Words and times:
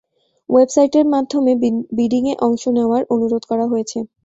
ওয়েবসাইটের 0.49 1.05
মাধ্যমে 1.13 1.51
বিডিংয়ে 1.97 2.33
অংশ 2.41 2.63
নেওয়ার 2.77 3.01
অনুরোধ 3.13 3.43
করা 3.49 3.65
হয়েছে। 3.67 3.97